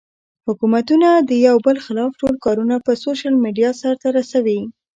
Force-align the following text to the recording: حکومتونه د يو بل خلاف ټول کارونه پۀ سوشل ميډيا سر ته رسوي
حکومتونه 0.47 1.07
د 1.29 1.31
يو 1.47 1.55
بل 1.65 1.77
خلاف 1.85 2.11
ټول 2.21 2.35
کارونه 2.45 2.75
پۀ 2.85 2.93
سوشل 3.05 3.33
ميډيا 3.45 3.69
سر 3.81 3.93
ته 4.01 4.07
رسوي 4.17 4.59